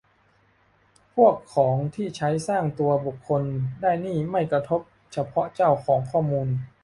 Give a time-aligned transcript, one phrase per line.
[1.13, 3.41] พวกของที่ใช้สร้างตัวตนบุคคล
[3.81, 4.81] ได้นี่ไม่ได้กระทบ
[5.13, 6.47] เฉพาะเจ้าของข้อมูล